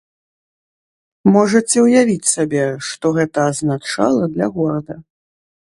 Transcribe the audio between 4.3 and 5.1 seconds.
для горада.